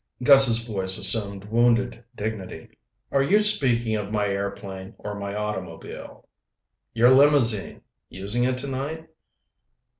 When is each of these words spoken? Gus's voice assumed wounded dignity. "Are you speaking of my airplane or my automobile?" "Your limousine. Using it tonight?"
Gus's 0.23 0.57
voice 0.65 0.97
assumed 0.97 1.45
wounded 1.45 2.03
dignity. 2.15 2.71
"Are 3.11 3.21
you 3.21 3.39
speaking 3.39 3.95
of 3.95 4.11
my 4.11 4.25
airplane 4.29 4.95
or 4.97 5.13
my 5.13 5.35
automobile?" 5.35 6.27
"Your 6.91 7.11
limousine. 7.11 7.83
Using 8.09 8.43
it 8.45 8.57
tonight?" 8.57 9.09